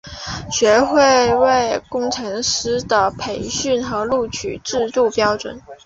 [0.51, 5.61] 学会为工程师的培训和录取制定标准。